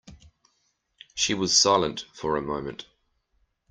[1.13, 2.87] She was silent for a moment.